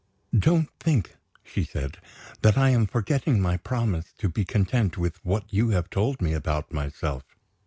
"Don't 0.35 0.67
think," 0.79 1.15
she 1.43 1.63
said, 1.63 1.97
"that 2.41 2.57
I 2.57 2.71
am 2.71 2.87
forgetting 2.87 3.39
my 3.39 3.57
promise 3.57 4.13
to 4.17 4.29
be 4.29 4.43
content 4.43 4.97
with 4.97 5.23
what 5.23 5.53
you 5.53 5.69
have 5.69 5.91
told 5.91 6.23
me 6.23 6.33
about 6.33 6.73
myself. 6.73 7.21